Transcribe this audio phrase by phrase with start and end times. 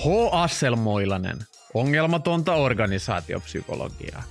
[0.00, 0.08] H.
[0.32, 1.36] Asselmoilanen,
[1.74, 4.22] ongelmatonta organisaatiopsykologiaa.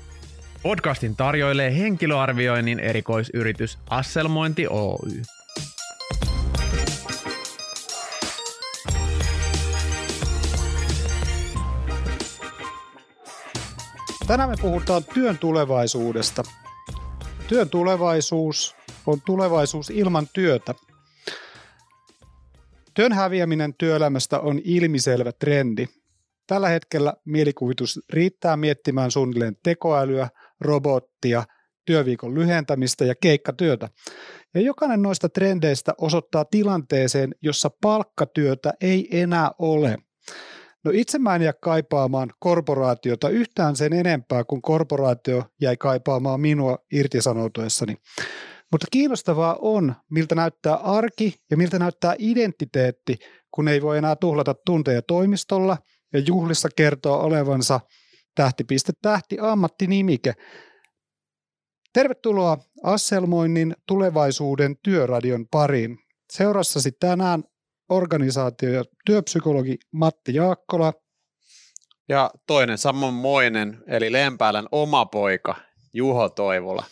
[0.63, 5.21] Podcastin tarjoilee henkilöarvioinnin erikoisyritys Asselmointi Oy.
[14.27, 16.43] Tänään me puhutaan työn tulevaisuudesta.
[17.47, 18.75] Työn tulevaisuus
[19.05, 20.73] on tulevaisuus ilman työtä.
[22.99, 25.85] Työn häviäminen työelämästä on ilmiselvä trendi.
[26.47, 30.29] Tällä hetkellä mielikuvitus riittää miettimään suunnilleen tekoälyä,
[30.61, 31.43] robottia,
[31.85, 33.89] työviikon lyhentämistä ja keikkatyötä.
[34.53, 39.97] Ja jokainen noista trendeistä osoittaa tilanteeseen, jossa palkkatyötä ei enää ole–
[40.83, 46.77] No itse mä en jää kaipaamaan korporaatiota yhtään sen enempää kuin korporaatio jäi kaipaamaan minua
[46.93, 47.97] irtisanoutuessani.
[48.71, 53.17] Mutta kiinnostavaa on, miltä näyttää arki ja miltä näyttää identiteetti,
[53.51, 55.77] kun ei voi enää tuhlata tunteja toimistolla
[56.13, 57.79] ja juhlissa kertoa olevansa
[58.35, 60.33] tähtipiste tähti ammattinimike.
[61.93, 65.97] Tervetuloa Asselmoinnin tulevaisuuden työradion pariin.
[66.33, 67.43] Seurassasi tänään
[67.89, 70.93] organisaatio- ja työpsykologi Matti Jaakkola.
[72.09, 75.55] Ja toinen samanmoinen, eli Lempäälän oma poika
[75.93, 76.83] Juho Toivola.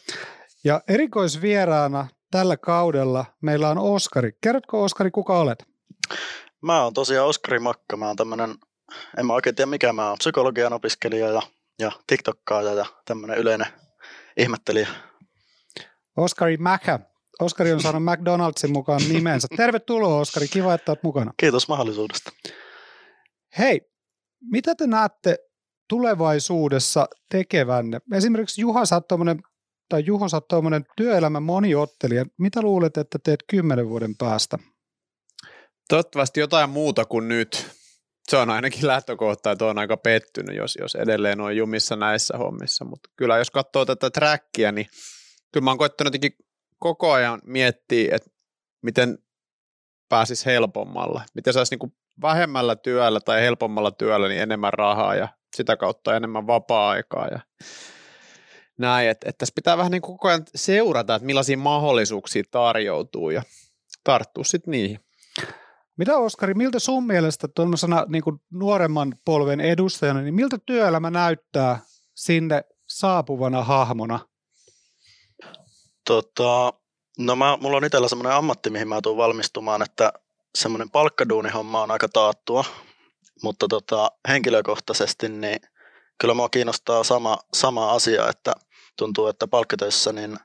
[0.64, 4.32] Ja erikoisvieraana tällä kaudella meillä on Oskari.
[4.42, 5.66] Kerrotko Oskari, kuka olet?
[6.62, 7.98] Mä oon tosiaan Oskari Makka.
[7.98, 8.56] Mä oon tämmönen,
[9.18, 11.42] en mä oikein tiedä mikä mä oon, psykologian opiskelija ja,
[11.80, 13.68] ja TikTokkaaja ja tämmönen yleinen
[14.38, 14.88] ihmettelijä.
[16.18, 17.00] Oskari Mäkä.
[17.40, 19.48] Oskari on saanut McDonaldsin mukaan nimensä.
[19.58, 21.34] Tervetuloa Oskari, kiva, että olet mukana.
[21.38, 22.32] Kiitos mahdollisuudesta.
[23.58, 23.82] Hei,
[24.42, 25.38] mitä te näette
[25.90, 28.00] tulevaisuudessa tekevänne?
[28.14, 29.02] Esimerkiksi Juha, sä
[29.90, 32.26] tai Juho, sä oot työelämän moniottelija.
[32.38, 34.58] Mitä luulet, että teet kymmenen vuoden päästä?
[35.90, 37.78] Toivottavasti jotain muuta kuin nyt.
[38.30, 42.86] Se on ainakin lähtökohta, että on aika pettynyt, jos, jos edelleen on jumissa näissä hommissa.
[42.86, 44.88] Mutta kyllä jos katsoo tätä trackia, niin
[45.54, 46.46] kyllä mä oon koittanut jotenkin
[46.80, 48.30] koko ajan miettii, että
[48.84, 49.18] miten
[50.10, 55.78] pääsisi helpommalla, miten saisi niin vähemmällä työllä tai helpommalla työllä niin enemmän rahaa ja sitä
[55.78, 57.40] kautta enemmän vapaa-aikaa ja
[58.78, 63.44] näin, että, että tässä pitää vähän niin koko ajan seurata, että millaisia mahdollisuuksia tarjoutuu ja
[64.04, 65.00] tarttua sitten niihin.
[65.98, 71.80] Mitä Oskari, miltä sun mielestä tuollaisena niin nuoremman polven edustajana, niin miltä työelämä näyttää
[72.16, 74.20] sinne saapuvana hahmona?
[76.06, 76.74] Tota,
[77.20, 80.14] no mä, mulla on itsellä semmoinen ammatti, mihin mä tuun valmistumaan, että
[80.56, 82.66] semmoinen palkkaduunihomma on aika taattua,
[83.44, 85.60] mutta tota, henkilökohtaisesti niin
[86.22, 88.54] kyllä mua kiinnostaa sama, sama asia, että
[88.98, 90.38] tuntuu, että palkkatöissä niin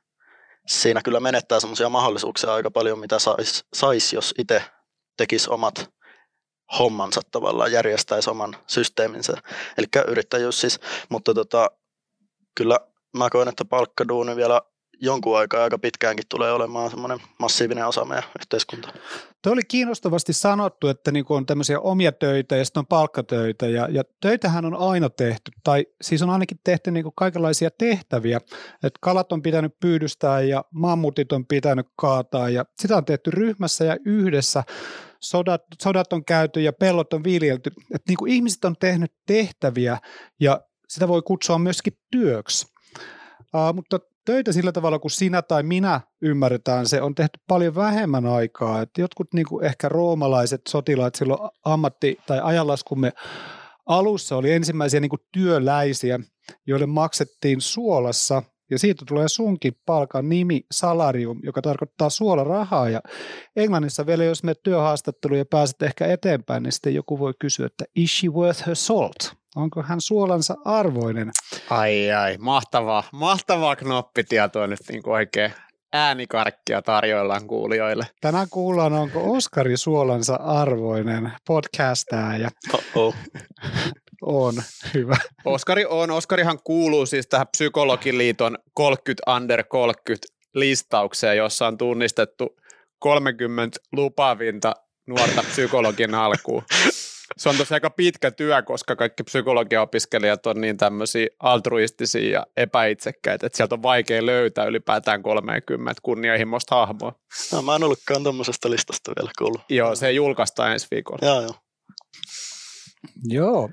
[0.67, 4.63] siinä kyllä menettää semmoisia mahdollisuuksia aika paljon, mitä saisi, sais, jos itse
[5.17, 5.91] tekisi omat
[6.79, 9.33] hommansa tavallaan, järjestäisi oman systeeminsä.
[9.79, 11.71] Eli yrittäjyys siis, mutta tota,
[12.55, 12.79] kyllä
[13.17, 14.61] mä koen, että palkkaduuni vielä
[15.01, 18.93] jonkun aikaa aika pitkäänkin tulee olemaan semmoinen massiivinen osa meidän yhteiskuntaa.
[19.43, 23.89] Tuo oli kiinnostavasti sanottu, että niin on tämmöisiä omia töitä ja sitten on palkkatöitä ja,
[23.91, 28.41] ja töitähän on aina tehty, tai siis on ainakin tehty niin kuin kaikenlaisia tehtäviä,
[28.83, 33.85] että kalat on pitänyt pyydystää ja mammutit on pitänyt kaataa ja sitä on tehty ryhmässä
[33.85, 34.65] ja yhdessä,
[35.21, 39.99] sodat, sodat on käyty ja pellot on viljelty, että niin kuin ihmiset on tehnyt tehtäviä
[40.41, 42.67] ja sitä voi kutsua myöskin työksi.
[43.55, 48.27] Uh, mutta töitä sillä tavalla, kun sinä tai minä ymmärretään, se on tehty paljon vähemmän
[48.27, 48.83] aikaa.
[48.83, 53.13] Että jotkut niin kuin ehkä roomalaiset sotilaat silloin ammatti- tai ajanlaskumme
[53.87, 56.21] alussa oli ensimmäisiä niin kuin työläisiä,
[56.67, 62.89] joille maksettiin suolassa ja siitä tulee sunkin palkan nimi salarium, joka tarkoittaa suolarahaa.
[62.89, 63.01] Ja
[63.57, 67.85] Englannissa vielä, jos me työhaastatteluun ja pääset ehkä eteenpäin, niin sitten joku voi kysyä, että
[67.97, 69.42] is she worth her salt?
[69.57, 71.31] Onko hän suolansa arvoinen?
[71.71, 75.53] Ai ai, mahtavaa, mahtavaa knoppitietoa nyt niin kuin oikein
[75.93, 78.07] äänikarkkia tarjoillaan kuulijoille.
[78.21, 82.51] Tänään kuullaan, onko Oskari suolansa arvoinen podcastaaja.
[82.95, 83.15] Oh
[84.23, 84.55] on,
[84.95, 85.17] hyvä.
[85.45, 86.11] Oskari on.
[86.11, 92.57] Oskarihan kuuluu siis tähän Psykologiliiton 30 under 30 listaukseen, jossa on tunnistettu
[92.99, 94.75] 30 lupavinta
[95.07, 96.63] nuorta psykologin alkuun
[97.37, 103.47] se on tosiaan aika pitkä työ, koska kaikki psykologiaopiskelijat on niin tämmöisiä altruistisia ja epäitsekkäitä,
[103.47, 107.13] että sieltä on vaikea löytää ylipäätään 30 kunnianhimoista hahmoa.
[107.53, 109.61] No, mä en ollutkaan tämmöisestä listasta vielä kuullut.
[109.69, 111.27] Joo, se julkaistaan ensi viikolla.
[111.27, 111.55] Joo, joo.
[113.25, 113.71] Joo.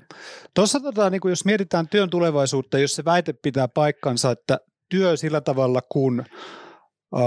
[0.54, 4.58] Tuossa tota, niin jos mietitään työn tulevaisuutta, jos se väite pitää paikkansa, että
[4.88, 6.24] työ sillä tavalla, kun
[7.12, 7.20] uh,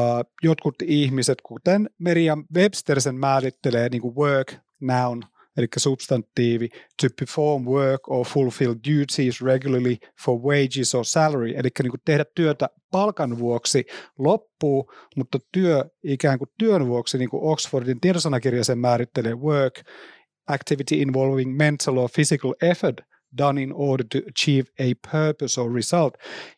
[0.43, 5.23] jotkut ihmiset, kuten Merian Webster sen määrittelee niin kuin work, noun,
[5.57, 6.69] eli substantiivi,
[7.01, 12.25] to perform work or fulfill duties regularly for wages or salary, eli niin kuin tehdä
[12.35, 13.85] työtä palkan vuoksi
[14.17, 19.81] loppuu, mutta työ ikään kuin työn vuoksi, niin kuin Oxfordin tiedosanakirja sen määrittelee, work,
[20.47, 23.01] activity involving mental or physical effort–
[23.37, 26.13] done in order to achieve a purpose or result,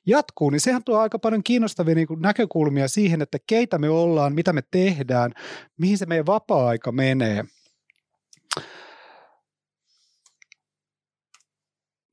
[0.06, 4.54] jatkuu, niin sehän tuo aika paljon kiinnostavia niin näkökulmia siihen, että keitä me ollaan, mitä
[4.54, 5.32] me tehdään,
[5.78, 7.44] mihin se meidän vapaa-aika menee.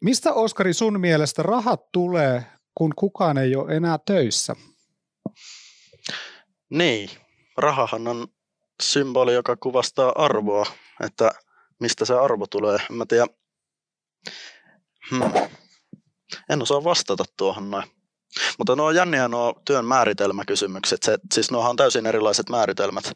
[0.05, 4.57] Mistä Oskari sun mielestä rahat tulee, kun kukaan ei ole enää töissä?
[6.71, 7.11] Niin,
[7.57, 8.29] rahahan on
[8.83, 10.67] symboli, joka kuvastaa arvoa,
[11.05, 11.31] että
[11.81, 12.79] mistä se arvo tulee.
[12.91, 13.29] Mä tiedän,
[15.11, 15.49] Hmm.
[16.51, 17.85] En osaa vastata tuohon noin.
[18.59, 21.03] Mutta nuo on jänniä nuo työn määritelmäkysymykset.
[21.03, 23.13] Se, siis nuo on täysin erilaiset määritelmät.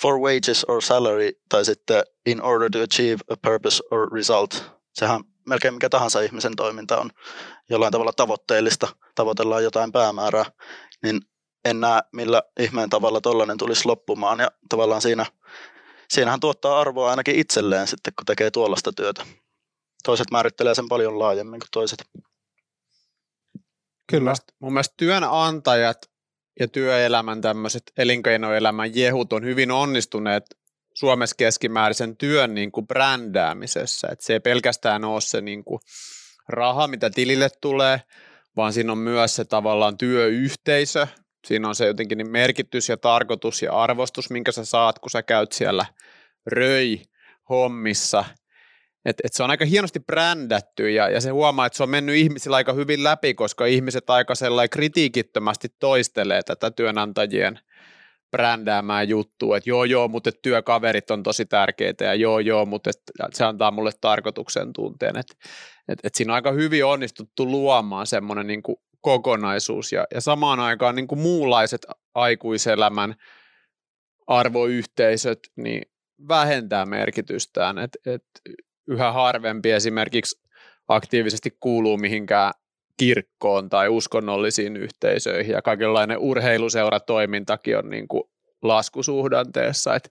[0.00, 4.64] For wages or salary tai sitten in order to achieve a purpose or result.
[4.94, 7.10] Sehän melkein mikä tahansa ihmisen toiminta on
[7.70, 8.88] jollain tavalla tavoitteellista.
[9.14, 10.44] Tavoitellaan jotain päämäärää.
[11.02, 11.20] Niin
[11.64, 14.38] en näe millä ihmeen tavalla tollainen tulisi loppumaan.
[14.40, 15.26] Ja tavallaan siinä,
[16.08, 19.24] siinähän tuottaa arvoa ainakin itselleen sitten, kun tekee tuollaista työtä
[20.02, 22.04] toiset määrittelee sen paljon laajemmin kuin toiset.
[24.10, 24.20] Kyllä.
[24.20, 26.10] Mun mielestä, mun mielestä työnantajat
[26.60, 30.44] ja työelämän tämmöiset elinkeinoelämän jehut on hyvin onnistuneet
[30.94, 34.08] Suomessa keskimääräisen työn niin kuin brändäämisessä.
[34.12, 35.80] Et se ei pelkästään ole se niin kuin
[36.48, 38.00] raha, mitä tilille tulee,
[38.56, 41.06] vaan siinä on myös se tavallaan työyhteisö.
[41.46, 45.22] Siinä on se jotenkin niin merkitys ja tarkoitus ja arvostus, minkä sä saat, kun sä
[45.22, 45.86] käyt siellä
[46.46, 47.02] röi
[47.48, 48.24] hommissa–
[49.04, 52.16] et, et se on aika hienosti brändätty ja, ja se huomaa, että se on mennyt
[52.16, 57.58] ihmisillä aika hyvin läpi, koska ihmiset aika sellainen kritiikittömästi toistelee tätä työnantajien
[58.32, 62.90] brändäämään juttua, että joo joo, mutta työkaverit on tosi tärkeitä ja joo joo, mutta
[63.32, 65.34] se antaa mulle tarkoituksen tunteen, että
[65.88, 68.62] et, et siinä on aika hyvin onnistuttu luomaan semmoinen niin
[69.00, 73.14] kokonaisuus ja, ja samaan aikaan niin kuin muunlaiset aikuiselämän
[74.26, 75.82] arvoyhteisöt niin
[76.28, 78.24] vähentää merkitystään, että et
[78.88, 80.42] yhä harvempi esimerkiksi
[80.88, 82.52] aktiivisesti kuuluu mihinkään
[83.02, 88.22] kirkkoon tai uskonnollisiin yhteisöihin ja kaikenlainen urheiluseuratoimintakin on niin kuin
[88.62, 90.10] laskusuhdanteessa, että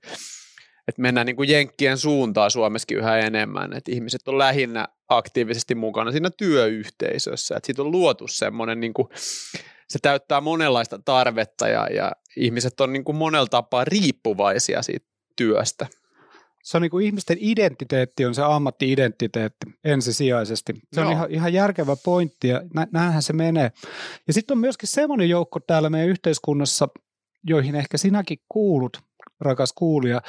[0.87, 6.11] et mennään niin kuin jenkkien suuntaan Suomessakin yhä enemmän, että ihmiset on lähinnä aktiivisesti mukana
[6.11, 9.07] siinä työyhteisössä, että siitä on luotu semmoinen, niin kuin,
[9.87, 15.05] se täyttää monenlaista tarvetta ja, ja ihmiset on niin kuin monella tapaa riippuvaisia siitä
[15.35, 15.87] työstä
[16.63, 20.73] se on niin kuin ihmisten identiteetti on se ammatti-identiteetti ensisijaisesti.
[20.93, 21.07] Se Joo.
[21.07, 23.71] on ihan, ihan järkevä pointti ja nä, näinhän se menee.
[24.27, 26.87] Ja sitten on myöskin semmoinen joukko täällä meidän yhteiskunnassa,
[27.43, 28.97] joihin ehkä sinäkin kuulut,
[29.39, 30.21] rakas kuulija,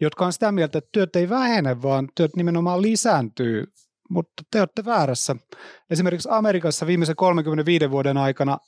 [0.00, 3.64] jotka on sitä mieltä, että työt ei vähene, vaan työt nimenomaan lisääntyy.
[4.10, 5.36] Mutta te olette väärässä.
[5.90, 8.58] Esimerkiksi Amerikassa viimeisen 35 vuoden aikana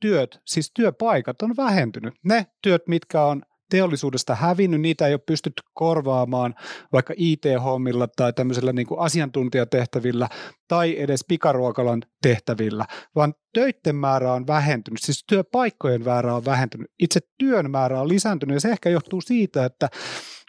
[0.00, 2.14] työt, siis työpaikat on vähentynyt.
[2.24, 6.54] Ne työt, mitkä on teollisuudesta hävinnyt, niitä ei ole pystytty korvaamaan
[6.92, 10.28] vaikka IT-hommilla tai tämmöisellä niin kuin asiantuntijatehtävillä
[10.68, 17.20] tai edes pikaruokalan tehtävillä, vaan töiden määrä on vähentynyt, siis työpaikkojen määrä on vähentynyt, itse
[17.38, 19.88] työn määrä on lisääntynyt ja se ehkä johtuu siitä, että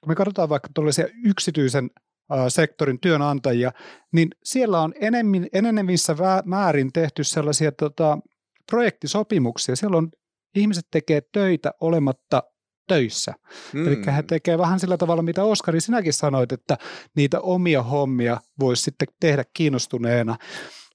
[0.01, 1.89] kun me katsotaan vaikka tuollaisia yksityisen
[2.47, 3.71] sektorin työnantajia,
[4.13, 6.15] niin siellä on enemmän, enemmissä
[6.45, 8.17] määrin tehty sellaisia tota,
[8.71, 9.75] projektisopimuksia.
[9.75, 10.09] Siellä on
[10.55, 12.43] ihmiset tekee töitä olematta
[12.91, 13.33] töissä.
[13.73, 13.87] Mm.
[13.87, 16.77] Eli he tekevät vähän sillä tavalla, mitä Oskari sinäkin sanoit, että
[17.15, 20.37] niitä omia hommia voisi sitten tehdä kiinnostuneena.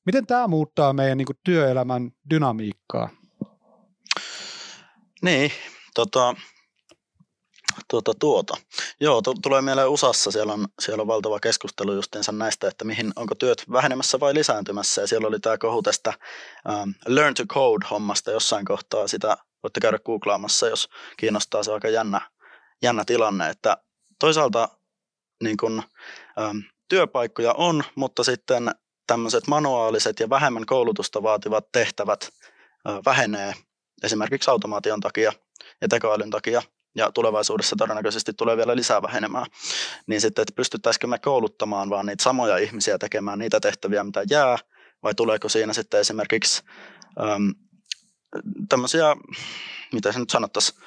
[0.06, 3.08] Miten tämä muuttaa meidän niin kuin, työelämän dynamiikkaa?
[5.22, 5.50] Niin,
[5.94, 6.34] tota,
[7.88, 8.54] tuota, tuota.
[9.00, 13.12] Joo, t- tulee mieleen USAssa, siellä on, siellä on valtava keskustelu justiinsa näistä, että mihin,
[13.16, 16.12] onko työt vähenemässä vai lisääntymässä, ja siellä oli tämä kohu tästä
[16.68, 19.36] um, Learn to Code-hommasta jossain kohtaa, sitä
[19.66, 22.20] voitte käydä googlaamassa, jos kiinnostaa, se aika jännä,
[22.82, 23.76] jännä tilanne, että
[24.18, 24.68] toisaalta
[25.42, 25.82] niin kun,
[26.50, 28.70] um, työpaikkoja on, mutta sitten
[29.06, 32.28] tämmöiset manuaaliset ja vähemmän koulutusta vaativat tehtävät
[32.88, 33.54] uh, vähenee
[34.02, 35.32] esimerkiksi automaation takia
[35.80, 36.62] ja tekoälyn takia,
[36.94, 39.46] ja tulevaisuudessa todennäköisesti tulee vielä lisää vähenemään,
[40.06, 44.58] niin sitten, että pystyttäisikö me kouluttamaan vaan niitä samoja ihmisiä tekemään niitä tehtäviä, mitä jää,
[45.02, 46.62] vai tuleeko siinä sitten esimerkiksi
[48.68, 49.16] tämmöisiä,
[49.92, 50.80] mitä se nyt sanottaisiin,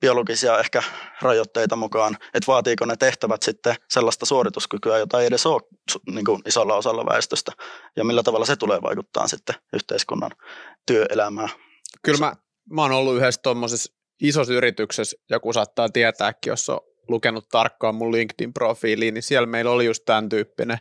[0.00, 0.82] biologisia ehkä
[1.22, 5.62] rajoitteita mukaan, että vaatiiko ne tehtävät sitten sellaista suorituskykyä, jota ei edes ole
[6.10, 7.52] niin kuin isolla osalla väestöstä,
[7.96, 10.30] ja millä tavalla se tulee vaikuttaa sitten yhteiskunnan
[10.86, 11.48] työelämään.
[12.02, 12.32] Kyllä mä,
[12.70, 18.12] mä oon ollut yhdessä tuommoisessa isossa yrityksessä, joku saattaa tietääkin, jos on lukenut tarkkaan mun
[18.12, 20.78] LinkedIn-profiiliin, niin siellä meillä oli just tämän tyyppinen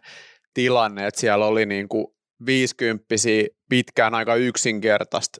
[0.54, 2.08] tilanne, että siellä oli niin kuin
[2.46, 5.38] viisikymppisiä pitkään aika yksinkertaista,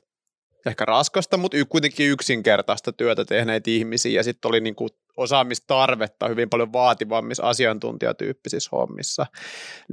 [0.66, 6.50] ehkä raskasta, mutta kuitenkin yksinkertaista työtä tehneitä ihmisiä, ja sitten oli niin kuin osaamistarvetta hyvin
[6.50, 9.26] paljon vaativammissa asiantuntijatyyppisissä hommissa,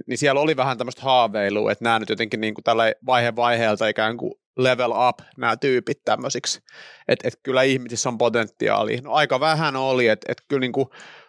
[0.08, 3.88] niin siellä oli vähän tämmöistä haaveilua, että nämä nyt jotenkin niin kuin tällä vaihe vaiheelta
[3.88, 6.60] ikään kuin level up nämä tyypit tämmöisiksi,
[7.08, 8.98] että et kyllä ihmisissä on potentiaali.
[9.04, 10.88] No aika vähän oli, että et kyllä niin kuin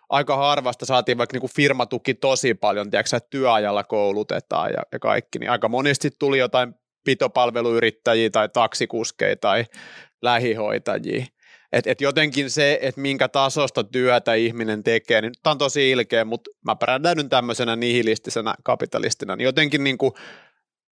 [0.08, 4.98] aika harvasta saatiin vaikka niin kuin firmatuki tosi paljon, tiedätkö, että työajalla koulutetaan ja, ja
[4.98, 6.74] kaikki, niin aika monesti tuli jotain
[7.08, 9.64] pitopalveluyrittäjiä tai taksikuskeja tai
[10.22, 11.26] lähihoitajia.
[11.72, 16.24] Et, et jotenkin se, että minkä tasosta työtä ihminen tekee, niin tämä on tosi ilkeä,
[16.24, 20.12] mutta mä brändäydyn tämmöisenä nihilistisena kapitalistina, niin jotenkin niin kuin,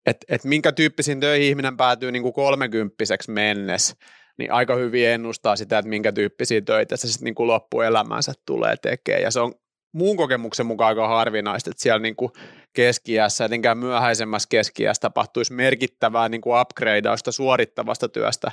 [0.06, 3.96] että et minkä tyyppisiin töihin ihminen päätyy niin kuin kolmekymppiseksi mennessä,
[4.38, 8.76] niin aika hyvin ennustaa sitä, että minkä tyyppisiä töitä se sitten niin kuin loppuelämänsä tulee
[8.82, 9.24] tekemään.
[9.24, 9.54] Ja se on
[9.94, 12.32] muun kokemuksen mukaan aika harvinaista, että siellä niin kuin
[12.76, 18.52] keskiässä, etenkään myöhäisemmässä keskiässä tapahtuisi merkittävää niin kuin upgradeausta suorittavasta työstä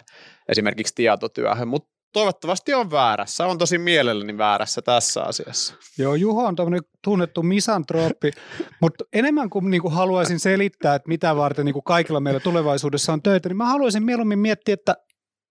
[0.48, 3.46] esimerkiksi tietotyöhön, mutta toivottavasti on väärässä.
[3.46, 5.74] On tosi mielelläni väärässä tässä asiassa.
[5.98, 8.30] Joo, Juho on tämmöinen tunnettu misantrooppi,
[8.82, 13.48] mutta enemmän kuin niinku haluaisin selittää, että mitä varten niinku kaikilla meillä tulevaisuudessa on töitä,
[13.48, 14.96] niin mä haluaisin mieluummin miettiä, että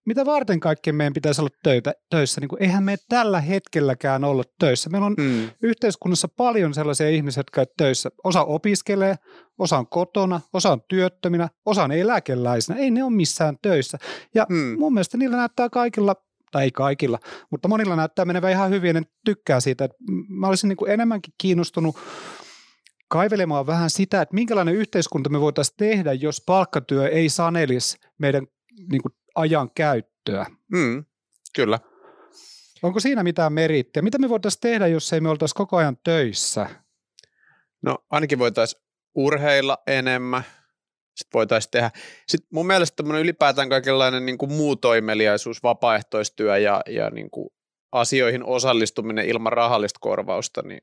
[0.06, 2.42] mitä varten kaikkien meidän pitäisi olla töitä, töissä.
[2.42, 4.90] Niin kuin, eihän me tällä hetkelläkään olla töissä.
[4.90, 5.50] Meillä on mm.
[5.64, 8.10] yhteiskunnassa paljon sellaisia ihmisiä, jotka ovat töissä.
[8.24, 9.16] Osa opiskelee,
[9.58, 12.80] osa on kotona, osa on työttöminä, osa on eläkeläisenä.
[12.80, 13.98] Ei ne ole missään töissä.
[14.36, 14.80] Ja mm.
[14.80, 16.16] mun mielestä niillä näyttää kaikilla
[16.52, 19.86] tai ei kaikilla, mutta monilla näyttää menevän ihan hyvin ja ne tykkää siitä.
[19.86, 21.96] Että mä olisin niin kuin enemmänkin kiinnostunut
[23.08, 28.48] kaivelemaan vähän sitä, että minkälainen yhteiskunta me voitaisiin tehdä, jos palkkatyö ei sanelisi meidän
[28.92, 30.46] niin kuin ajan käyttöä.
[30.72, 31.06] Mm,
[31.56, 31.80] kyllä.
[32.84, 34.02] Onko siinä mitään merittiä?
[34.02, 36.70] Mitä me voitaisiin tehdä, jos ei me oltaisi koko ajan töissä?
[37.82, 38.82] No ainakin voitaisiin
[39.16, 40.44] urheilla enemmän,
[41.16, 41.92] sitten voitaisiin tehdä.
[42.28, 47.50] Sitten mun mielestä tämmöinen ylipäätään kaikenlainen niin kuin muu toimeliaisuus, vapaaehtoistyö ja, ja niin kuin
[47.92, 50.82] asioihin osallistuminen ilman rahallista korvausta, niin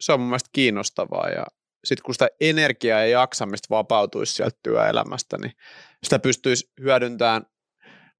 [0.00, 1.46] se on mun mielestä kiinnostavaa ja
[1.84, 5.52] sitten kun sitä energiaa ja jaksamista vapautuisi sieltä työelämästä, niin
[6.02, 7.46] sitä pystyisi hyödyntämään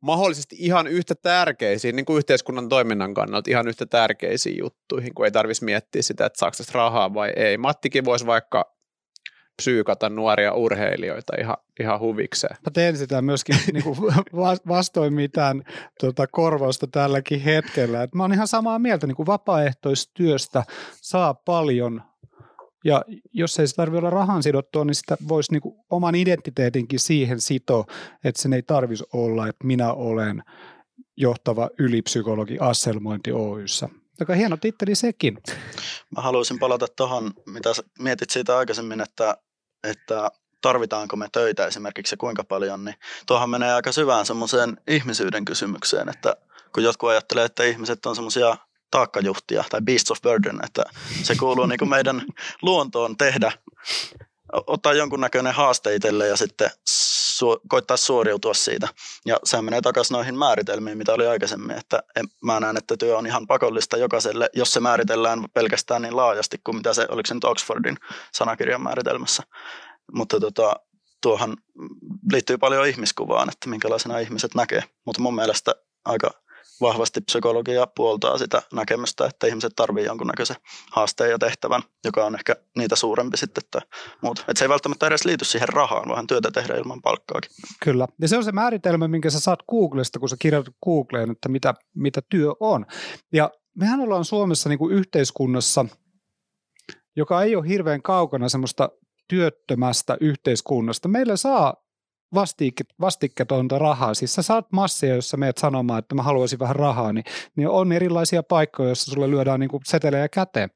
[0.01, 5.31] mahdollisesti ihan yhtä tärkeisiin, niin kuin yhteiskunnan toiminnan kannalta ihan yhtä tärkeisiin juttuihin, kun ei
[5.31, 7.59] tarvitsisi miettiä sitä, että saako rahaa vai ei.
[7.59, 8.77] Mattikin voisi vaikka
[9.57, 12.57] psyykata nuoria urheilijoita ihan, ihan huvikseen.
[12.67, 13.99] Mä teen sitä myöskin niin kuin
[14.69, 15.63] vastoin mitään
[16.01, 18.03] tuota, korvausta tälläkin hetkellä.
[18.03, 20.65] Et mä oon ihan samaa mieltä, niin kuin vapaaehtoistyöstä
[21.03, 22.03] saa paljon
[22.87, 27.41] ja jos ei se tarvitse olla rahan sidottua, niin sitä voisi niin oman identiteetinkin siihen
[27.41, 27.85] sitoa,
[28.25, 30.43] että sen ei tarvitsisi olla, että minä olen
[31.17, 33.89] johtava ylipsykologi Asselmointi Oyssä.
[34.21, 35.39] Joka hieno titteli sekin.
[36.17, 39.37] Mä haluaisin palata tuohon, mitä mietit siitä aikaisemmin, että,
[39.85, 45.45] että tarvitaanko me töitä esimerkiksi ja kuinka paljon, niin tuohon menee aika syvään semmoiseen ihmisyyden
[45.45, 46.37] kysymykseen, että
[46.75, 48.57] kun jotkut ajattelee, että ihmiset on semmoisia
[48.91, 50.85] taakkajuhtia tai beasts of burden, että
[51.23, 52.23] se kuuluu niin kuin meidän
[52.63, 53.53] luontoon tehdä,
[54.53, 56.71] ottaa jonkunnäköinen haaste itselle ja sitten
[57.37, 58.89] su- koittaa suoriutua siitä.
[59.27, 63.19] Ja se menee takaisin noihin määritelmiin, mitä oli aikaisemmin, että en, mä näen, että työ
[63.19, 67.35] on ihan pakollista jokaiselle, jos se määritellään pelkästään niin laajasti kuin mitä se, oliko se
[67.35, 67.97] nyt Oxfordin
[68.33, 69.43] sanakirjan määritelmässä.
[70.13, 70.77] Mutta tota,
[71.23, 71.57] tuohan
[72.33, 74.83] liittyy paljon ihmiskuvaan, että minkälaisena ihmiset näkee.
[75.05, 75.75] Mutta mun mielestä
[76.05, 76.31] aika
[76.81, 80.57] vahvasti psykologia puoltaa sitä näkemystä, että ihmiset tarvitsevat jonkunnäköisen
[80.93, 83.83] haasteen ja tehtävän, joka on ehkä niitä suurempi sitten tai
[84.23, 84.41] muuta.
[84.41, 87.51] Että se ei välttämättä edes liity siihen rahaan, vaan työtä tehdä ilman palkkaakin.
[87.83, 88.07] Kyllä.
[88.21, 91.75] Ja se on se määritelmä, minkä sä saat Googlesta, kun sä kirjoitat Googleen, että mitä,
[91.95, 92.87] mitä työ on.
[93.33, 95.87] Ja mehän ollaan Suomessa niin kuin yhteiskunnassa,
[97.17, 98.89] joka ei ole hirveän kaukana semmoista
[99.29, 101.09] työttömästä yhteiskunnasta.
[101.09, 101.86] Meillä saa
[102.37, 104.15] vastikke, vastikketonta rahaa.
[104.15, 107.25] Siis sä saat massia, jos sä meet sanomaan, että mä haluaisin vähän rahaa, niin,
[107.57, 110.71] niin on erilaisia paikkoja, joissa sulle lyödään niin kuin setelejä käteen.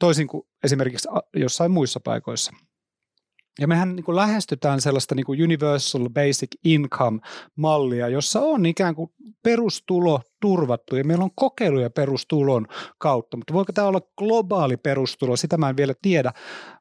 [0.00, 2.52] Toisin kuin esimerkiksi jossain muissa paikoissa.
[3.60, 9.10] Ja mehän niin kuin lähestytään sellaista niin kuin universal basic income-mallia, jossa on ikään kuin
[9.42, 10.96] perustulo turvattu.
[10.96, 12.66] Ja meillä on kokeiluja perustulon
[12.98, 16.32] kautta, mutta voiko tämä olla globaali perustulo, sitä mä en vielä tiedä,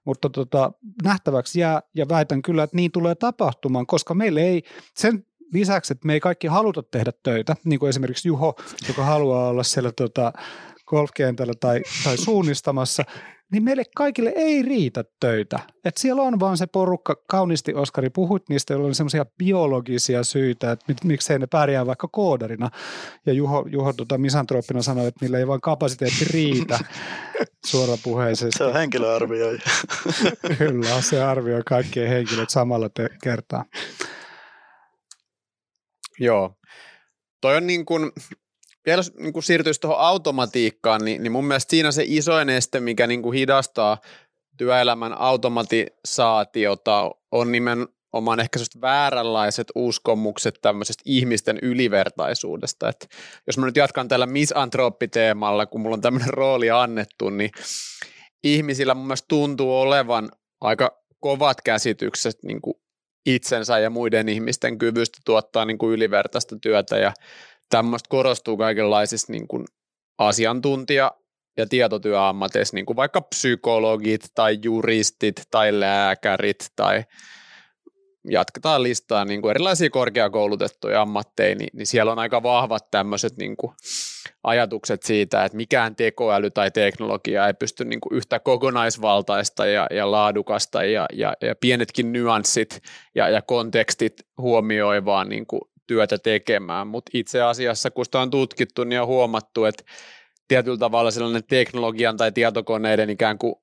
[0.05, 0.71] mutta tota,
[1.03, 1.81] nähtäväksi jää.
[1.95, 4.63] Ja väitän kyllä, että niin tulee tapahtumaan, koska meille ei,
[4.95, 8.55] sen lisäksi, että me ei kaikki haluta tehdä töitä, niin kuin esimerkiksi Juho,
[8.87, 10.33] joka haluaa olla siellä tota,
[10.87, 13.03] golfkentällä tai, tai suunnistamassa,
[13.51, 15.59] niin meille kaikille ei riitä töitä.
[15.85, 20.71] Et siellä on vaan se porukka, kauniisti Oskari, puhuit niistä, joilla on semmoisia biologisia syitä,
[20.71, 22.69] että miksei ne pärjää vaikka koodarina.
[23.25, 26.79] Ja Juho, Juho tota, misantrooppina sanoi, että niillä ei vaan kapasiteetti riitä
[27.65, 28.57] suorapuheisesti.
[28.57, 29.47] Se on henkilöarvio.
[30.57, 33.65] Kyllä, se arvioi kaikkien henkilöt samalla te- kertaa.
[36.19, 36.55] Joo.
[37.41, 38.11] Toi on niin kuin,
[38.85, 42.79] vielä jos niin kuin siirtyisi tuohon automatiikkaan, niin, niin mun mielestä siinä se isoin este,
[42.79, 43.97] mikä niin kuin hidastaa
[44.57, 52.89] työelämän automatisaatiota, on nimenomaan ehkä vääränlaiset uskomukset tämmöisestä ihmisten ylivertaisuudesta.
[52.89, 53.07] Et
[53.47, 57.51] jos mä nyt jatkan tällä misantrooppiteemalla, kun mulla on tämmöinen rooli annettu, niin
[58.43, 60.29] ihmisillä mun mielestä tuntuu olevan
[60.61, 62.75] aika kovat käsitykset niin kuin
[63.25, 67.13] itsensä ja muiden ihmisten kyvystä tuottaa niin kuin ylivertaista työtä ja
[67.71, 69.65] tämmöistä korostuu kaikenlaisissa niin kuin
[70.17, 71.11] asiantuntija-
[71.57, 77.03] ja tietotyöammateissa, niin kuin vaikka psykologit tai juristit tai lääkärit tai
[78.29, 83.57] jatketaan listaa niin kuin erilaisia korkeakoulutettuja ammatteja, niin, niin siellä on aika vahvat tämmöiset niin
[83.57, 83.73] kuin
[84.43, 90.11] ajatukset siitä, että mikään tekoäly tai teknologia ei pysty niin kuin yhtä kokonaisvaltaista ja, ja
[90.11, 92.81] laadukasta ja, ja, ja pienetkin nyanssit
[93.15, 98.83] ja, ja kontekstit huomioivaa niin kuin työtä tekemään, mutta itse asiassa kun sitä on tutkittu,
[98.83, 99.83] niin on huomattu, että
[100.47, 103.55] tietyllä tavalla sellainen teknologian tai tietokoneiden ikään kuin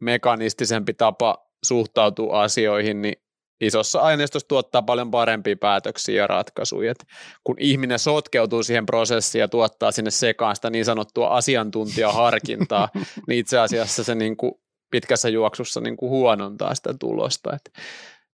[0.00, 3.14] mekanistisempi tapa suhtautua asioihin, niin
[3.60, 6.90] isossa aineistossa tuottaa paljon parempia päätöksiä ja ratkaisuja.
[6.90, 7.04] Et
[7.44, 12.88] kun ihminen sotkeutuu siihen prosessiin ja tuottaa sinne sekaan sitä niin sanottua asiantuntijaharkintaa,
[13.28, 14.52] niin itse asiassa se niin kuin
[14.90, 17.54] pitkässä juoksussa niin kuin huonontaa sitä tulosta.
[17.54, 17.72] Et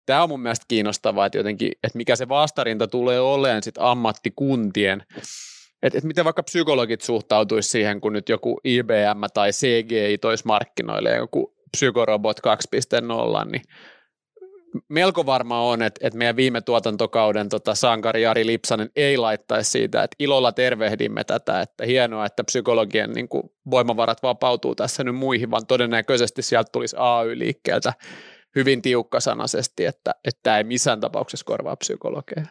[0.05, 5.03] tämä on mun mielestä kiinnostavaa, että jotenkin, että mikä se vastarinta tulee olemaan sit ammattikuntien,
[5.83, 11.15] että et miten vaikka psykologit suhtautuisi siihen, kun nyt joku IBM tai CGI toisi markkinoille
[11.15, 13.61] joku psykorobot 2.0, niin
[14.89, 20.03] melko varma on, että, että meidän viime tuotantokauden tota, sankari Jari Lipsanen ei laittaisi siitä,
[20.03, 25.51] että ilolla tervehdimme tätä, että hienoa, että psykologien niin kuin, voimavarat vapautuu tässä nyt muihin,
[25.51, 27.93] vaan todennäköisesti sieltä tulisi AY-liikkeeltä
[28.55, 32.45] hyvin tiukkasanaisesti, että, että tämä ei missään tapauksessa korvaa psykologeja.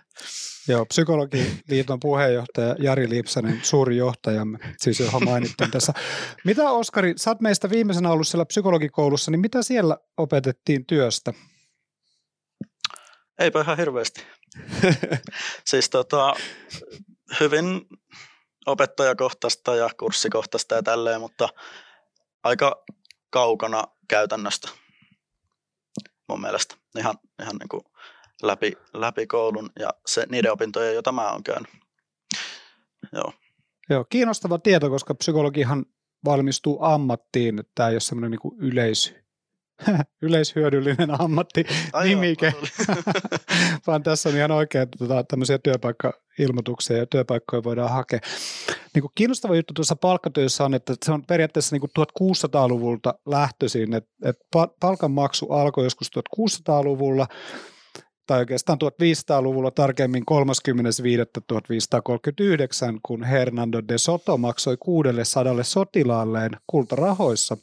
[0.68, 5.92] Joo, Psykologiliiton puheenjohtaja Jari Lipsanen, suuri johtajamme, siis johon mainittiin tässä.
[6.44, 11.32] Mitä Oskari, sä oot meistä viimeisenä ollut siellä psykologikoulussa, niin mitä siellä opetettiin työstä?
[13.38, 14.26] Eipä ihan hirveästi.
[15.70, 16.34] siis tota,
[17.40, 17.80] hyvin
[18.66, 21.48] opettajakohtaista ja kurssikohtaista ja tälleen, mutta
[22.44, 22.84] aika
[23.30, 24.68] kaukana käytännöstä
[26.32, 26.74] mun mielestä.
[26.98, 27.82] Ihan, ihan niin kuin
[28.42, 31.70] läpi, läpi koulun ja se, niiden opintojen, joita mä oon käynyt.
[33.12, 33.32] Joo.
[33.90, 35.86] Joo, kiinnostava tieto, koska psykologihan
[36.24, 39.14] valmistuu ammattiin, että tämä ei ole semmoinen niin yleis,
[40.22, 41.64] yleishyödyllinen ammatti
[42.04, 42.52] nimike,
[43.86, 48.20] vaan tässä on ihan oikein tota, tämmöisiä työpaikkailmoituksia ja työpaikkoja voidaan hakea.
[48.94, 53.94] Niin kuin kiinnostava juttu tuossa palkkatyössä on, että se on periaatteessa niin kuin 1600-luvulta lähtöisin,
[53.94, 54.44] että, että
[54.80, 57.26] palkanmaksu alkoi joskus 1600-luvulla
[58.26, 60.36] tai oikeastaan 1500-luvulla tarkemmin 30.5.1539,
[63.02, 67.56] kun Hernando de Soto maksoi 600 sotilaalleen kultarahoissa,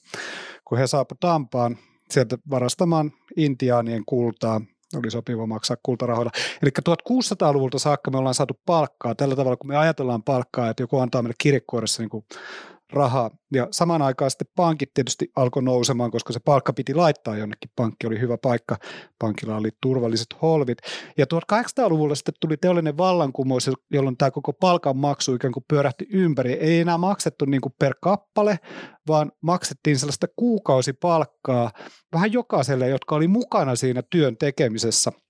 [0.66, 1.78] kun he saapuivat Tampaan
[2.12, 4.62] sieltä varastamaan intiaanien kultaa
[4.98, 6.32] oli sopiva maksaa kultarahoilla.
[6.62, 11.00] Eli 1600-luvulta saakka me ollaan saatu palkkaa tällä tavalla, kun me ajatellaan palkkaa, että joku
[11.00, 12.24] antaa meille kirjekuoressa niin
[12.94, 13.32] rahaa.
[13.54, 17.72] Ja samaan aikaan sitten pankit tietysti alkoi nousemaan, koska se palkka piti laittaa jonnekin.
[17.76, 18.78] Pankki oli hyvä paikka.
[19.20, 20.78] Pankilla oli turvalliset holvit.
[21.18, 26.54] Ja 1800-luvulla sitten tuli teollinen vallankumous, jolloin tämä koko palkan maksu ikään kuin pyörähti ympäri.
[26.54, 28.60] Ei enää maksettu niin kuin per kappale,
[29.08, 31.72] vaan maksettiin sellaista kuukausipalkkaa
[32.14, 35.12] vähän jokaiselle, jotka oli mukana siinä työn tekemisessä–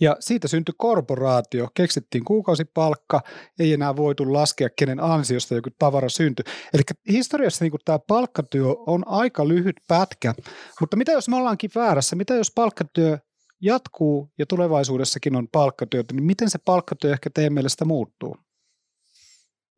[0.00, 3.20] ja siitä syntyi korporaatio, keksittiin kuukausipalkka,
[3.58, 6.44] ei enää voitu laskea, kenen ansiosta joku tavara syntyi.
[6.74, 10.34] Eli historiassa niin tämä palkkatyö on aika lyhyt pätkä,
[10.80, 13.18] mutta mitä jos me ollaankin väärässä, mitä jos palkkatyö
[13.60, 18.36] jatkuu ja tulevaisuudessakin on palkkatyötä, niin miten se palkkatyö ehkä teidän mielestä muuttuu?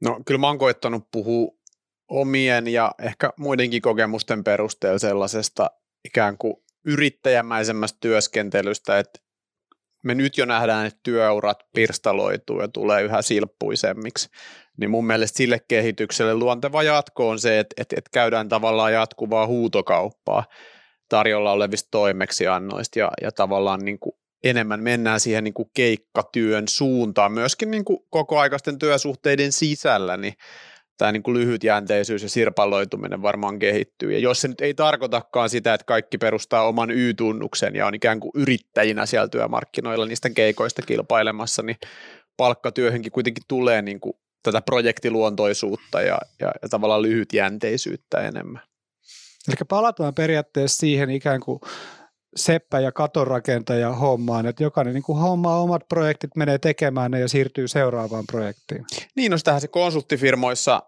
[0.01, 1.53] No kyllä mä oon koittanut puhua
[2.09, 5.71] omien ja ehkä muidenkin kokemusten perusteella sellaisesta
[6.05, 9.24] ikään kuin yrittäjämäisemmästä työskentelystä, että
[10.05, 14.29] me nyt jo nähdään, että työurat pirstaloituu ja tulee yhä silppuisemmiksi,
[14.77, 19.47] niin mun mielestä sille kehitykselle luonteva jatko on se, että, että, että käydään tavallaan jatkuvaa
[19.47, 20.45] huutokauppaa
[21.09, 27.33] tarjolla olevista toimeksiannoista ja, ja tavallaan niin kuin enemmän mennään siihen niin kuin keikkatyön suuntaan,
[27.33, 30.35] myöskin niin kuin kokoaikaisten työsuhteiden sisällä, niin
[30.99, 34.13] tämä niin kuin lyhytjänteisyys ja sirpaloituminen varmaan kehittyy.
[34.13, 38.21] Ja jos se nyt ei tarkoitakaan sitä, että kaikki perustaa oman Y-tunnuksen ja on ikään
[38.21, 41.77] kuin yrittäjinä siellä työmarkkinoilla niistä keikoista kilpailemassa, niin
[42.37, 48.63] palkkatyöhönkin kuitenkin tulee niin kuin tätä projektiluontoisuutta ja, ja, ja tavallaan lyhytjänteisyyttä enemmän.
[49.49, 51.61] Eli palataan periaatteessa siihen ikään kuin
[52.37, 57.29] seppä- ja katorakentaja hommaan, että jokainen niin kuin hommaa omat projektit, menee tekemään ne ja
[57.29, 58.85] siirtyy seuraavaan projektiin.
[59.17, 60.83] Niin, no sitähän se konsulttifirmoissa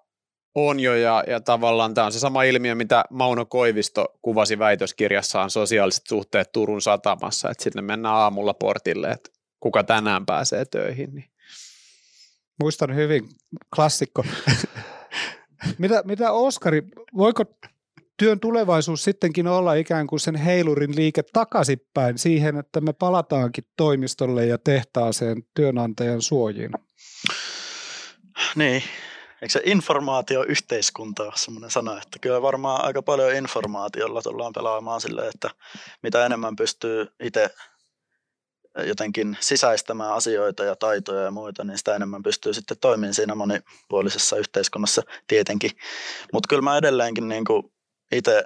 [0.54, 5.50] on jo ja, ja tavallaan tämä on se sama ilmiö, mitä Mauno Koivisto kuvasi väitöskirjassaan
[5.50, 9.30] sosiaaliset suhteet Turun satamassa, että sinne mennään aamulla portille, että
[9.60, 11.14] kuka tänään pääsee töihin.
[11.14, 11.30] Niin.
[12.60, 13.28] Muistan hyvin,
[13.76, 14.24] klassikko.
[15.78, 16.82] mitä, mitä Oskari,
[17.16, 17.44] voiko
[18.16, 24.46] työn tulevaisuus sittenkin olla ikään kuin sen heilurin liike takaisinpäin siihen, että me palataankin toimistolle
[24.46, 26.70] ja tehtaaseen työnantajan suojiin?
[28.54, 28.82] Niin,
[29.42, 35.28] eikö se informaatioyhteiskunta ole sellainen sana, että kyllä varmaan aika paljon informaatiolla tullaan pelaamaan sille,
[35.28, 35.50] että
[36.02, 37.50] mitä enemmän pystyy itse
[38.84, 44.36] jotenkin sisäistämään asioita ja taitoja ja muita, niin sitä enemmän pystyy sitten toimimaan siinä monipuolisessa
[44.36, 45.70] yhteiskunnassa tietenkin.
[46.32, 47.72] Mutta kyllä mä edelleenkin niin kuin
[48.12, 48.44] itse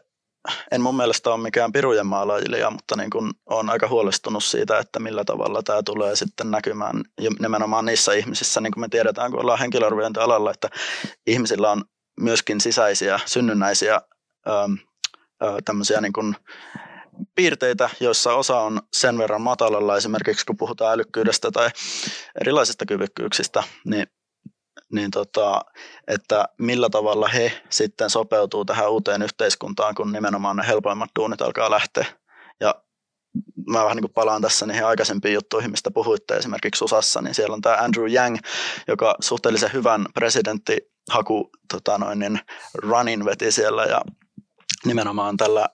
[0.71, 4.99] en mun mielestä ole mikään pirujen maalailija, mutta niin kun olen aika huolestunut siitä, että
[5.01, 7.03] millä tavalla tämä tulee sitten näkymään
[7.41, 10.71] nimenomaan niissä ihmisissä, niin kuin me tiedetään, kun ollaan henkilöarviointialalla, että
[11.27, 11.85] ihmisillä on
[12.21, 13.95] myöskin sisäisiä synnynnäisiä
[14.49, 14.73] ähm,
[15.43, 16.37] äh, tämmöisiä niin kuin
[17.35, 21.71] piirteitä, joissa osa on sen verran matalalla, esimerkiksi kun puhutaan älykkyydestä tai
[22.41, 24.07] erilaisista kyvykkyyksistä, niin
[24.93, 25.61] niin tota,
[26.09, 31.71] että millä tavalla he sitten sopeutuu tähän uuteen yhteiskuntaan, kun nimenomaan ne helpoimmat duunit alkaa
[31.71, 32.07] lähteä.
[32.61, 32.75] Ja
[33.67, 36.37] mä vähän niin kuin palaan tässä niihin aikaisempiin juttuihin, mistä puhuitte.
[36.37, 38.39] Esimerkiksi USAssa, niin siellä on tämä Andrew Yang,
[38.89, 42.41] joka suhteellisen hyvän presidenttihaku tota noin, niin
[42.75, 43.85] runin veti siellä.
[43.85, 44.01] Ja
[44.85, 45.69] nimenomaan tällä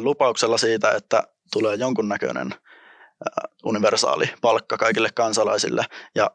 [0.00, 2.54] lupauksella siitä, että tulee jonkunnäköinen
[3.64, 5.84] universaali palkka kaikille kansalaisille.
[6.14, 6.30] Ja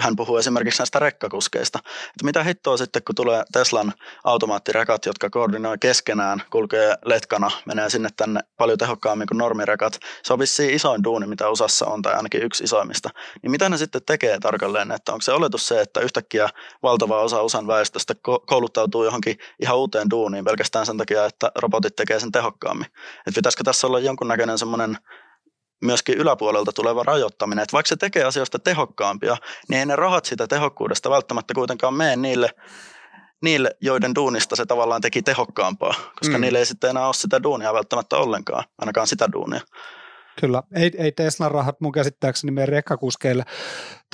[0.00, 1.78] hän puhuu esimerkiksi näistä rekkakuskeista.
[1.84, 3.92] Että mitä hittoa sitten, kun tulee Teslan
[4.24, 9.98] automaattirekat, jotka koordinoi keskenään, kulkee letkana, menee sinne tänne paljon tehokkaammin kuin normirekat.
[10.22, 13.10] Se on vissiin isoin duuni, mitä USAssa on, tai ainakin yksi isoimmista.
[13.42, 14.92] Niin mitä ne sitten tekee tarkalleen?
[14.92, 16.48] Että onko se oletus se, että yhtäkkiä
[16.82, 18.14] valtava osa USAn väestöstä
[18.46, 22.86] kouluttautuu johonkin ihan uuteen duuniin pelkästään sen takia, että robotit tekee sen tehokkaammin?
[22.86, 24.98] Että pitäisikö tässä olla jonkunnäköinen semmoinen
[25.84, 27.62] myöskin yläpuolelta tuleva rajoittaminen.
[27.62, 29.36] Että vaikka se tekee asioista tehokkaampia,
[29.68, 32.50] niin ei ne rahat sitä tehokkuudesta välttämättä kuitenkaan mene niille,
[33.42, 36.40] niille, joiden duunista se tavallaan teki tehokkaampaa, koska mm.
[36.40, 39.60] niille ei sitten enää ole sitä duunia välttämättä ollenkaan, ainakaan sitä duunia.
[40.40, 43.44] Kyllä, ei, ei Teslan rahat mun käsittääkseni meidän rekkakuskeille.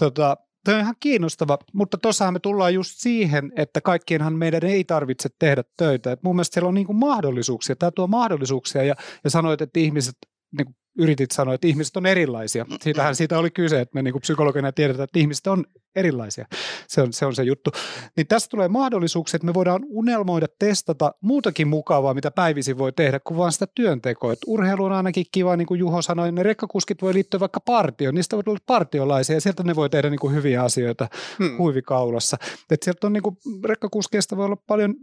[0.01, 4.85] Tota, Tämä on ihan kiinnostava, mutta tuossahan me tullaan just siihen, että kaikkienhan meidän ei
[4.85, 6.13] tarvitse tehdä töitä.
[6.13, 8.95] Et mun mielestä siellä on niinku mahdollisuuksia, tämä tuo mahdollisuuksia ja,
[9.25, 10.15] ja sanoit, että ihmiset
[10.59, 12.67] niin yritit sanoa, että ihmiset on erilaisia.
[12.81, 15.65] Siitähän siitä oli kyse, että me niin kuin psykologina tiedetään, että ihmiset on
[15.97, 16.47] erilaisia.
[16.89, 17.71] Se on, se on se juttu.
[18.17, 23.21] Niin tässä tulee mahdollisuuksia, että me voidaan unelmoida, testata muutakin mukavaa, mitä päivisin voi tehdä,
[23.21, 24.33] kuin vaan sitä työntekoa.
[24.33, 28.15] Että urheilu on ainakin kiva, niin kuin Juho sanoi, ne rekkakuskit voi liittyä vaikka partioon.
[28.15, 31.59] Niistä voi olla partiolaisia ja sieltä ne voi tehdä niin kuin hyviä asioita hmm.
[31.59, 32.37] huivikaulassa.
[32.71, 34.95] Että sieltä on niin kuin, rekkakuskeista voi olla paljon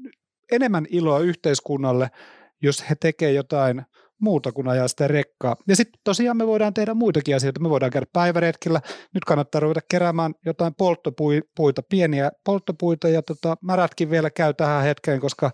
[0.52, 2.12] enemmän iloa yhteiskunnalle,
[2.62, 3.82] jos he tekevät jotain–
[4.20, 5.56] muuta kuin ajaa sitä rekkaa.
[5.68, 7.60] Ja sitten tosiaan me voidaan tehdä muitakin asioita.
[7.60, 8.82] Me voidaan käydä päiväretkillä.
[9.14, 15.20] Nyt kannattaa ruveta keräämään jotain polttopuita, pieniä polttopuita ja tota, märätkin vielä käy tähän hetkeen,
[15.20, 15.52] koska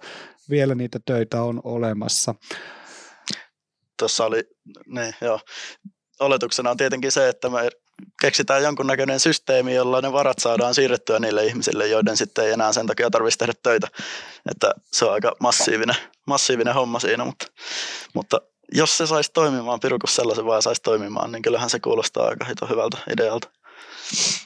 [0.49, 2.35] vielä niitä töitä on olemassa.
[3.99, 4.43] Tuossa oli,
[4.85, 5.39] niin, joo.
[6.19, 7.69] Oletuksena on tietenkin se, että me
[8.21, 12.87] keksitään jonkunnäköinen systeemi, jolla ne varat saadaan siirrettyä niille ihmisille, joiden sitten ei enää sen
[12.87, 13.87] takia tarvitsisi tehdä töitä.
[14.51, 15.95] Että se on aika massiivinen,
[16.27, 17.45] massiivinen homma siinä, mutta,
[18.13, 18.41] mutta
[18.73, 22.65] jos se saisi toimimaan, Pirukus sellaisen vaan saisi toimimaan, niin kyllähän se kuulostaa aika hito
[22.65, 23.49] hyvältä idealta.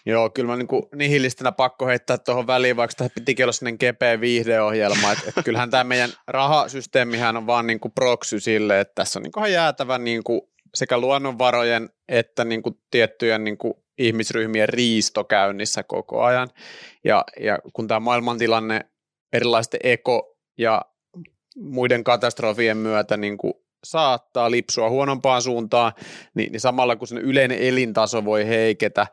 [0.05, 4.21] Joo, kyllä mä niin nihilistinä pakko heittää tuohon väliin, vaikka tämä pitikin olla sellainen kepeä
[4.21, 9.19] viihdeohjelma, että, että kyllähän tämä meidän rahasysteemihän on vaan niin kuin proksy sille, että tässä
[9.19, 10.41] on niin kuin jäätävä niin kuin
[10.75, 16.49] sekä luonnonvarojen että niin kuin tiettyjen niin kuin ihmisryhmien riisto käynnissä koko ajan.
[17.03, 18.81] Ja, ja kun tämä maailmantilanne
[19.33, 20.81] erilaisten eko- ja
[21.55, 25.91] muiden katastrofien myötä niin kuin saattaa lipsua huonompaan suuntaan,
[26.33, 29.07] niin, niin samalla kun sen yleinen elintaso voi heiketä,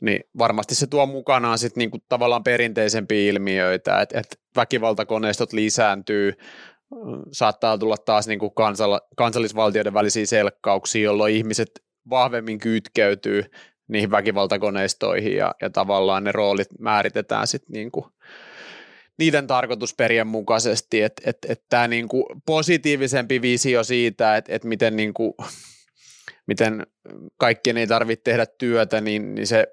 [0.00, 6.32] niin varmasti se tuo mukanaan sitten niinku tavallaan perinteisempiä ilmiöitä, että et väkivaltakoneistot lisääntyy,
[7.32, 11.70] saattaa tulla taas niinku kansalla, kansallisvaltioiden välisiä selkkauksia, jolloin ihmiset
[12.10, 13.44] vahvemmin kytkeytyy
[13.88, 18.12] niihin väkivaltakoneistoihin ja, ja tavallaan ne roolit määritetään sitten niinku
[19.18, 25.36] niiden tarkoitusperien mukaisesti, että et, et tämä niinku positiivisempi visio siitä, että et miten, niinku,
[26.46, 26.86] miten
[27.36, 29.66] kaikkien ei tarvitse tehdä työtä, niin, niin se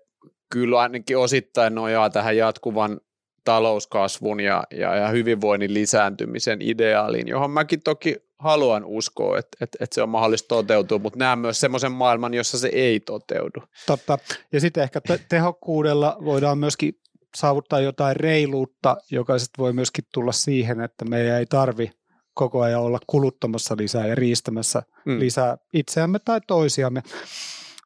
[0.51, 2.99] kyllä ainakin osittain nojaa tähän jatkuvan
[3.43, 9.95] talouskasvun ja, ja, ja hyvinvoinnin lisääntymisen ideaaliin, johon mäkin toki haluan uskoa, että, että, että
[9.95, 13.63] se on mahdollista toteutua, mutta näen myös semmoisen maailman, jossa se ei toteudu.
[13.87, 14.17] Totta.
[14.51, 16.99] Ja sitten ehkä te- tehokkuudella voidaan myöskin
[17.35, 21.91] saavuttaa jotain reiluutta, joka sitten voi myöskin tulla siihen, että meidän ei tarvi
[22.33, 25.19] koko ajan olla kuluttamassa lisää ja riistämässä mm.
[25.19, 27.03] lisää itseämme tai toisiamme.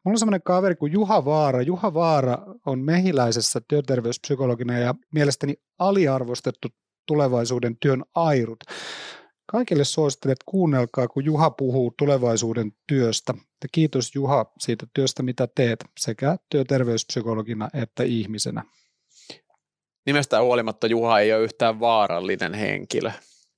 [0.04, 1.62] Mulla on semmoinen kaveri kuin Juha Vaara.
[1.62, 6.68] Juha Vaara on mehiläisessä työterveyspsykologina ja mielestäni aliarvostettu
[7.08, 8.60] tulevaisuuden työn airut.
[9.46, 13.34] Kaikille suosittelen, että kuunnelkaa, kun Juha puhuu tulevaisuuden työstä.
[13.38, 18.64] Ja kiitos Juha siitä työstä, mitä teet sekä työterveyspsykologina että ihmisenä.
[20.06, 23.12] Nimestään huolimatta Juha ei ole yhtään vaarallinen henkilö.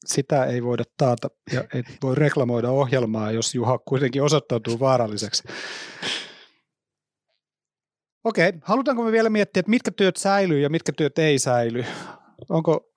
[0.05, 5.43] Sitä ei voida taata ja ei voi reklamoida ohjelmaa, jos Juha kuitenkin osoittautuu vaaralliseksi.
[8.23, 11.85] Okei, halutaanko me vielä miettiä, että mitkä työt säilyy ja mitkä työt ei säily?
[12.49, 12.91] Onko,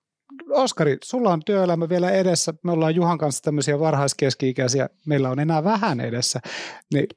[0.49, 5.63] Oskari, sulla on työelämä vielä edessä, me ollaan Juhan kanssa tämmöisiä varhaiskeski-ikäisiä, meillä on enää
[5.63, 6.39] vähän edessä,
[6.93, 7.07] niin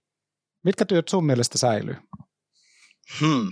[0.64, 1.96] mitkä työt sun mielestä säilyy?
[3.20, 3.50] Hmm.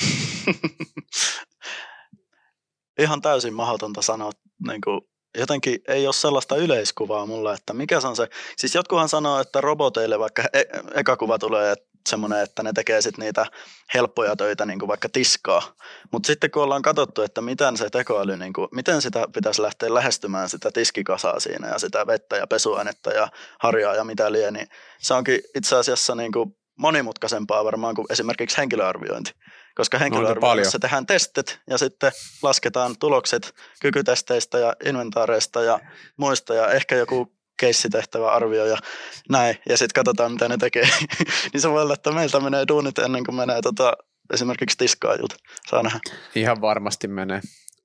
[2.98, 4.30] Ihan täysin mahdotonta sanoa,
[4.66, 5.00] niin kuin,
[5.38, 9.60] jotenkin ei ole sellaista yleiskuvaa mulla, että mikä se on se, siis jotkuhan sanoo, että
[9.60, 10.62] roboteille vaikka e-
[10.94, 13.46] eka kuva tulee, että semmoinen, että ne tekee sitten niitä
[13.94, 15.62] helppoja töitä, niin kuin vaikka tiskaa.
[16.12, 19.94] Mutta sitten kun ollaan katsottu, että miten se tekoäly, niin kuin, miten sitä pitäisi lähteä
[19.94, 23.28] lähestymään sitä tiskikasaa siinä ja sitä vettä ja pesuainetta ja
[23.60, 24.66] harjaa ja mitä lie, niin
[24.98, 29.32] se onkin itse asiassa niin kuin monimutkaisempaa varmaan kuin esimerkiksi henkilöarviointi.
[29.74, 32.12] Koska henkilöarvioinnissa tehdään testit ja sitten
[32.42, 35.80] lasketaan tulokset kykytesteistä ja inventaareista ja
[36.16, 38.76] muista ja ehkä joku keissitehtävä arvio ja
[39.28, 40.88] näin, ja sitten katsotaan, mitä ne tekee.
[41.52, 43.92] niin se voi olla, että meiltä menee duunit ennen kuin menee tota,
[44.32, 45.36] esimerkiksi tiskaajilta.
[45.70, 45.98] Saa nähdä.
[46.34, 47.40] Ihan varmasti menee.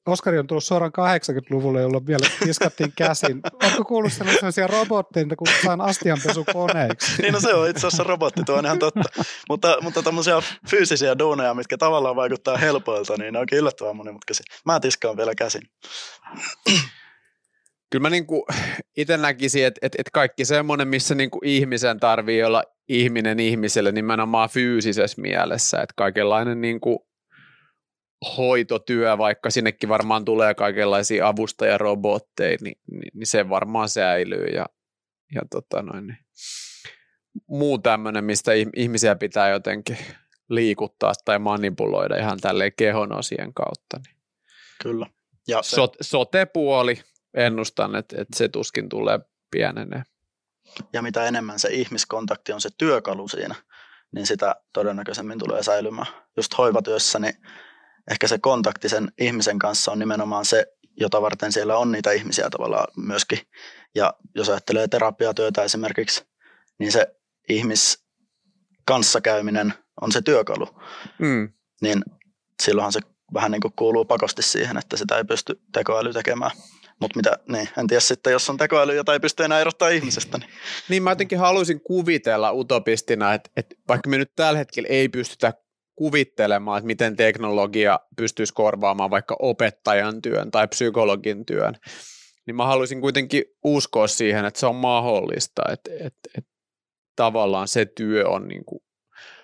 [0.05, 3.41] Oskari on tullut suoraan 80-luvulle, jolloin vielä tiskattiin käsin.
[3.63, 7.21] Onko kuullut sellaisia robotteja, kun saan astianpesukoneeksi?
[7.21, 9.09] niin no se on itse asiassa robotti, tuo on ihan totta.
[9.49, 14.43] mutta, mutta tämmöisiä fyysisiä duuneja, mitkä tavallaan vaikuttaa helpoilta, niin ne onkin yllättävän monimutkaisia.
[14.65, 15.61] Mä tiskaan vielä käsin
[17.93, 18.45] kyllä mä niinku
[18.97, 24.49] itse näkisin, että et, et kaikki semmoinen, missä niinku ihmisen tarvii olla ihminen ihmiselle nimenomaan
[24.49, 27.07] fyysisessä mielessä, että kaikenlainen niinku
[28.37, 34.65] hoitotyö, vaikka sinnekin varmaan tulee kaikenlaisia avustajarobotteja, niin, niin, niin se varmaan säilyy ja,
[35.35, 36.17] ja tota noin, niin
[37.47, 39.97] muu tämmöinen, mistä ihmisiä pitää jotenkin
[40.49, 43.99] liikuttaa tai manipuloida ihan tälleen kehon osien kautta.
[44.07, 44.15] Niin.
[44.83, 45.07] Kyllä.
[45.47, 45.77] Ja se...
[46.01, 47.01] sote-puoli,
[47.33, 49.19] ennustan, että, että se tuskin tulee
[49.51, 50.03] pienenee.
[50.93, 53.55] Ja mitä enemmän se ihmiskontakti on se työkalu siinä,
[54.11, 56.07] niin sitä todennäköisemmin tulee säilymään.
[56.37, 57.33] Just hoivatyössä, niin
[58.11, 60.65] ehkä se kontakti sen ihmisen kanssa on nimenomaan se,
[60.99, 63.39] jota varten siellä on niitä ihmisiä tavallaan myöskin.
[63.95, 66.25] Ja jos ajattelee terapiatyötä esimerkiksi,
[66.79, 67.15] niin se
[67.49, 68.03] ihmis
[68.85, 70.67] kanssakäyminen on se työkalu.
[71.19, 71.53] Mm.
[71.81, 72.03] Niin
[72.63, 72.99] silloinhan se
[73.33, 76.51] vähän niin kuin kuuluu pakosti siihen, että sitä ei pysty tekoäly tekemään.
[76.99, 80.37] Mutta mitä, niin, en tiedä sitten, jos on tekoäly, jota ei pysty enää erottaa ihmisestä.
[80.37, 80.49] Niin,
[80.89, 85.53] niin mä jotenkin haluaisin kuvitella utopistina, että, että vaikka me nyt tällä hetkellä ei pystytä
[85.95, 91.75] kuvittelemaan, että miten teknologia pystyisi korvaamaan vaikka opettajan työn tai psykologin työn,
[92.45, 96.51] niin mä haluaisin kuitenkin uskoa siihen, että se on mahdollista, että, että, että
[97.15, 98.79] tavallaan se työ on niin kuin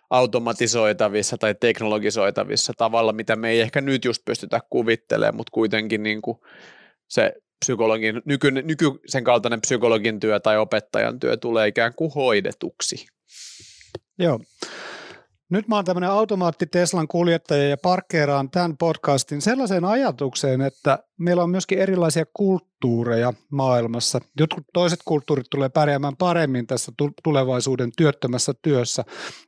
[0.09, 6.21] automatisoitavissa tai teknologisoitavissa tavalla, mitä me ei ehkä nyt just pystytä kuvittelemaan, mutta kuitenkin niin
[6.21, 6.37] kuin
[7.07, 7.33] se
[7.65, 13.07] psykologin, nyky, nykyisen kaltainen psykologin työ tai opettajan työ tulee ikään kuin hoidetuksi.
[14.19, 14.39] Joo.
[15.51, 21.43] Nyt mä oon tämmöinen automaatti Teslan kuljettaja ja parkkeeraan tämän podcastin sellaiseen ajatukseen, että meillä
[21.43, 24.19] on myöskin erilaisia kulttuureja maailmassa.
[24.39, 26.91] Jotkut toiset kulttuurit tulee pärjäämään paremmin tässä
[27.23, 29.03] tulevaisuuden työttömässä työssä.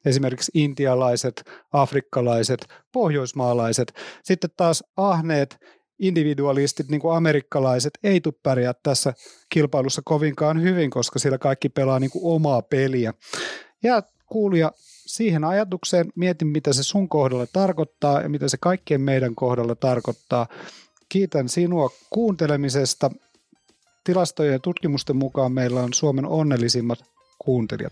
[0.06, 3.94] Esimerkiksi intialaiset, afrikkalaiset, pohjoismaalaiset.
[4.24, 5.58] Sitten taas ahneet
[6.00, 9.14] individualistit, niin kuin amerikkalaiset, ei tule pärjää tässä
[9.50, 13.14] kilpailussa kovinkaan hyvin, koska siellä kaikki pelaa niin kuin omaa peliä.
[13.84, 14.72] Ja kuulija
[15.12, 20.48] siihen ajatukseen, mietin mitä se sun kohdalla tarkoittaa ja mitä se kaikkien meidän kohdalla tarkoittaa.
[21.10, 23.12] Kiitän sinua kuuntelemisesta.
[24.04, 27.00] Tilastojen ja tutkimusten mukaan meillä on Suomen onnellisimmat
[27.40, 27.92] kuuntelijat.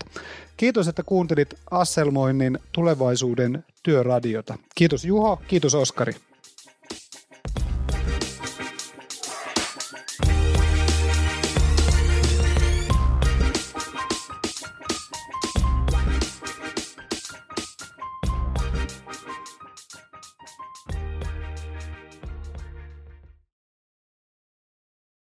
[0.56, 4.58] Kiitos, että kuuntelit Asselmoinnin tulevaisuuden työradiota.
[4.74, 6.14] Kiitos Juho, kiitos Oskari.